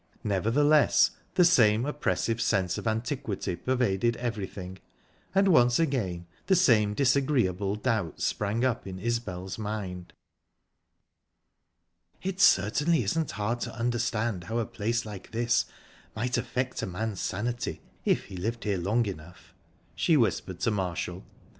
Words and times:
Nevertheless 0.23 1.11
the 1.35 1.45
same 1.45 1.85
oppressive 1.85 2.41
sense 2.41 2.79
of 2.79 2.87
antiquity 2.87 3.55
pervaded 3.55 4.17
everything, 4.17 4.79
and 5.35 5.47
once 5.49 5.77
again 5.77 6.25
the 6.47 6.55
same 6.55 6.95
disagreeable 6.95 7.75
doubts 7.75 8.23
sprang 8.23 8.65
up 8.65 8.87
in 8.87 8.97
Isbel's 8.97 9.59
mind. 9.59 10.13
"It 12.23 12.39
certainly 12.41 13.03
isn't 13.03 13.29
hard 13.29 13.59
to 13.59 13.75
understand 13.75 14.45
how 14.45 14.57
a 14.57 14.65
place 14.65 15.05
like 15.05 15.29
this 15.29 15.65
might 16.15 16.35
affect 16.35 16.81
a 16.81 16.87
man's 16.87 17.21
sanity, 17.21 17.81
if 18.03 18.23
he 18.23 18.37
lived 18.37 18.63
here 18.63 18.79
long 18.79 19.05
enough," 19.05 19.53
she 19.95 20.17
whispered 20.17 20.61
to 20.61 20.71
Marshall. 20.71 21.23